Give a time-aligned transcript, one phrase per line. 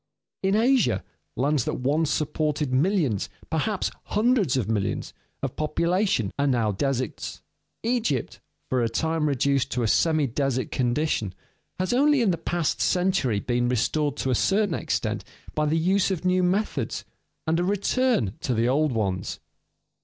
[0.41, 1.03] In Asia,
[1.35, 7.43] lands that once supported millions, perhaps hundreds of millions, of population are now deserts.
[7.83, 11.35] Egypt, for a time reduced to a semi desert condition,
[11.77, 16.09] has only in the past century been restored to a certain extent by the use
[16.09, 17.05] of new methods
[17.45, 19.39] and a return to the old ones.